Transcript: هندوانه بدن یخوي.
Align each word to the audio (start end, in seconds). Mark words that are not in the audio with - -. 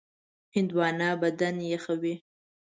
هندوانه 0.55 1.09
بدن 1.21 1.57
یخوي. 1.73 2.15